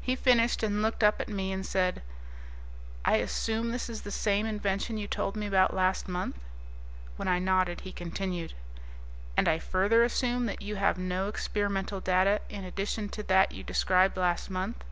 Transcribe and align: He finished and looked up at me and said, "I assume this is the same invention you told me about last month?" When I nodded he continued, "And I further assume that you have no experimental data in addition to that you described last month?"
He 0.00 0.16
finished 0.16 0.64
and 0.64 0.82
looked 0.82 1.04
up 1.04 1.20
at 1.20 1.28
me 1.28 1.52
and 1.52 1.64
said, 1.64 2.02
"I 3.04 3.18
assume 3.18 3.70
this 3.70 3.88
is 3.88 4.02
the 4.02 4.10
same 4.10 4.46
invention 4.46 4.98
you 4.98 5.06
told 5.06 5.36
me 5.36 5.46
about 5.46 5.72
last 5.72 6.08
month?" 6.08 6.36
When 7.14 7.28
I 7.28 7.38
nodded 7.38 7.82
he 7.82 7.92
continued, 7.92 8.54
"And 9.36 9.46
I 9.46 9.60
further 9.60 10.02
assume 10.02 10.46
that 10.46 10.60
you 10.60 10.74
have 10.74 10.98
no 10.98 11.28
experimental 11.28 12.00
data 12.00 12.40
in 12.48 12.64
addition 12.64 13.08
to 13.10 13.22
that 13.28 13.52
you 13.52 13.62
described 13.62 14.16
last 14.16 14.50
month?" 14.50 14.82